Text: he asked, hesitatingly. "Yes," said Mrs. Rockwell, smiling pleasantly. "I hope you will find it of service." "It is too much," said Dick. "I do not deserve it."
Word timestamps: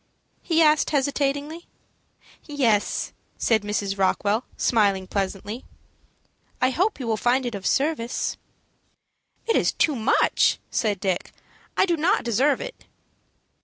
he 0.41 0.63
asked, 0.63 0.89
hesitatingly. 0.89 1.67
"Yes," 2.45 3.13
said 3.37 3.61
Mrs. 3.61 3.99
Rockwell, 3.99 4.45
smiling 4.57 5.05
pleasantly. 5.05 5.63
"I 6.59 6.71
hope 6.71 6.99
you 6.99 7.05
will 7.05 7.17
find 7.17 7.45
it 7.45 7.53
of 7.53 7.67
service." 7.67 8.35
"It 9.45 9.55
is 9.55 9.71
too 9.71 9.95
much," 9.95 10.57
said 10.71 10.99
Dick. 10.99 11.31
"I 11.77 11.85
do 11.85 11.95
not 11.95 12.23
deserve 12.23 12.61
it." 12.61 12.85